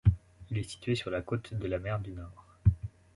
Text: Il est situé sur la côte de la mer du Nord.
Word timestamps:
Il 0.49 0.57
est 0.57 0.63
situé 0.67 0.95
sur 0.95 1.11
la 1.11 1.21
côte 1.21 1.53
de 1.53 1.67
la 1.67 1.77
mer 1.77 1.99
du 1.99 2.11
Nord. 2.11 2.47